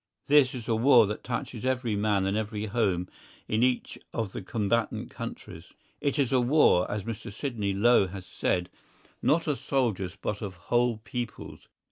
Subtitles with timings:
[0.25, 3.07] This is a war that touches every man and every home
[3.47, 5.73] in each of the combatant countries.
[5.99, 7.31] It is a war, as Mr.
[7.31, 8.71] Sidney Low has said,
[9.21, 11.67] not of soldiers but of whole peoples.